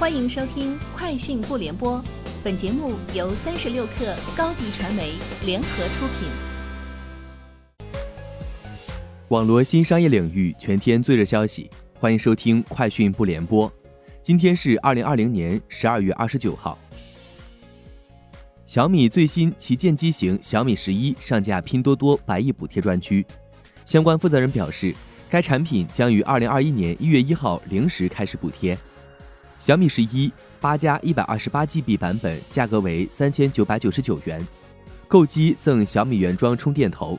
[0.00, 1.98] 欢迎收听《快讯不联播》，
[2.42, 5.12] 本节目由三十六克高低传媒
[5.44, 6.26] 联合出品。
[9.28, 11.68] 网罗新商业领域全天最热消息，
[11.98, 13.70] 欢迎收听《快讯不联播》。
[14.22, 16.78] 今天是二零二零年十二月二十九号。
[18.64, 23.26] 小米最新旗舰机型小米十一上架拼多多百亿补贴专区，
[23.84, 24.94] 相关负责人表示，
[25.28, 28.78] 该产品将于二零二一年一月一号零时开始补贴。
[29.60, 34.44] 小米十一八加一百二十八 GB 版本价格为三千九百九十九元，
[35.06, 37.18] 购机赠小米原装充电头；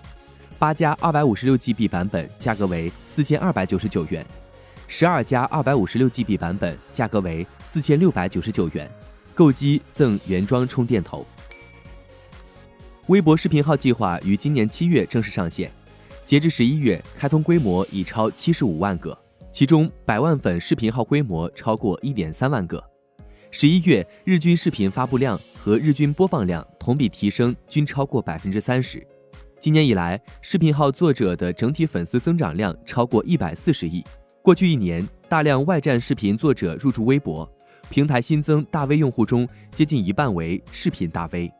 [0.57, 4.25] 八加二百五十六 GB 版本价格为四千二百九十九元，
[4.87, 8.89] 十二加二百五十六 GB 版本价格为四千六百九十九元，
[9.35, 11.23] 购机赠原装充电头。
[13.05, 15.71] 微博视频号计划于今年七月正式上线，
[16.25, 19.15] 截至十一月，开通规模已超七十五万个。
[19.51, 22.81] 其中，百万粉视频号规模超过一点三万个。
[23.51, 29.05] 十一月日均视频发布量和日均播放量同比提升均超过百分之三十。
[29.59, 34.01] 今年以来，视频号作者的整体粉丝增长量超过一百四十亿。
[34.41, 37.47] 过去一年，大量外站视频作者入驻微博，
[37.89, 41.51] 平台新增大 V 用户中，接近一半为视频大 V。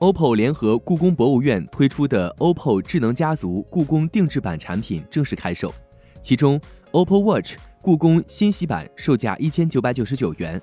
[0.00, 5.72] OPPO 联合故宫博物院推出的 OPPO 智能家族故宫定制版产品正式开售。
[6.22, 6.58] 其中
[6.92, 10.62] ，OPPO Watch 故宫新洗版售价一千九百九十九元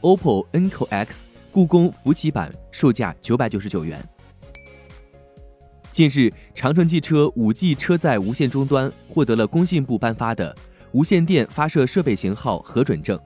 [0.00, 4.02] ，OPPO Enco X 故宫福奇版售价九百九十九元。
[5.92, 10.56] 近日，长城汽车五 G 车载无线终端获得了工信部颁发的
[10.92, 13.20] 无线电发射设备型号核准证，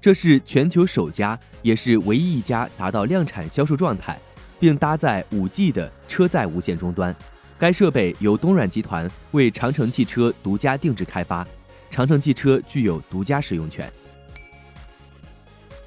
[0.00, 4.18] 这是全球首家，也是唯一一家达到量产销售状态，
[4.58, 7.14] 并搭载五 G 的车载无线终端。
[7.58, 11.44] 该设备由东软集团为长城汽车独家定制开发，
[11.90, 13.92] 长城汽车具有独家使用权。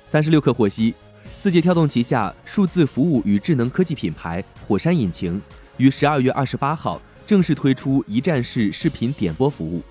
[0.05, 0.93] 三十六氪获悉，
[1.41, 5.41] 字节跳动旗下数字服务与智能科技品牌火山引擎
[5.77, 9.81] 于十二月二十八号正式推出一站式视频点播服务。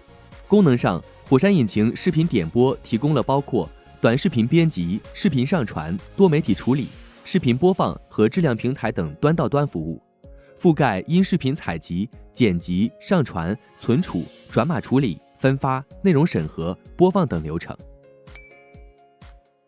[0.47, 3.67] 功能上，火山引擎视频点播提供了包括
[4.03, 6.89] 短视频编辑、视频上传、多媒体处理、
[7.25, 10.03] 视频播放和质量平台等端到端服务。
[10.61, 17.75] 覆盖音视频采集、剪辑、上传、存储、转码处理、分发、内容审核、播放等流程。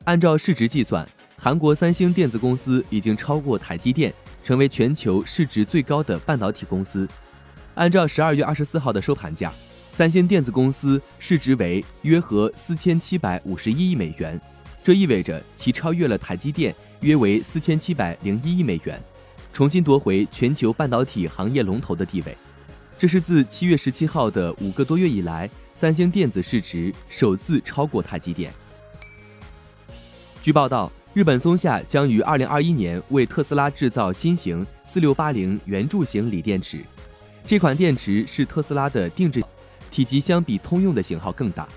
[0.05, 1.09] 按照市值计算，
[1.39, 4.13] 韩国三星电子公司已经超过台积电，
[4.45, 7.09] 成为全球市值最高的半导体公司。
[7.75, 9.51] 按照十二月二十四号的收盘价，
[9.91, 14.39] 三星电子公司市值为约合四千七百五十一亿美元，
[14.83, 19.03] 这意味着其超越了台积电，约为四千七百零一亿美元。
[19.53, 22.37] 重新夺回全球半导体行业龙头的地位，
[22.97, 28.51] 这是自七月十七号的五个多月以来，三星电子市值首次超过台积电。
[30.41, 36.83] 据报道，日本松下将于二零二一年为特斯拉制造新型四六八零圆柱形锂电池，
[37.47, 39.45] 这款电池是特斯拉的定制，
[39.91, 41.69] 体积相比通用的型号更大，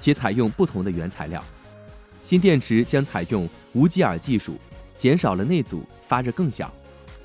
[0.00, 1.42] 且采用不同的原材料。
[2.22, 4.56] 新电池将采用无极耳技术，
[4.96, 6.72] 减少了内阻，发热更小。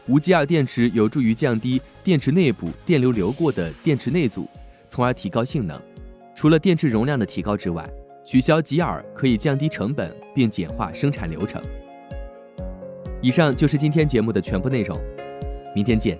[0.09, 4.49] 无吉尔电池有助于降低电池内部电流流过的电池内阻，
[4.87, 5.79] 从而提高性能。
[6.35, 7.87] 除了电池容量的提高之外，
[8.25, 11.61] 取消吉尔可以降低成本并简化生产流程。
[13.21, 14.99] 以上就是今天节目的全部内容，
[15.75, 16.17] 明天见。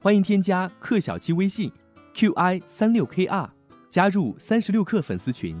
[0.00, 1.72] 欢迎添加克小七微信
[2.14, 3.48] ，qi 三六 kr，
[3.90, 5.60] 加入三十六氪粉丝群。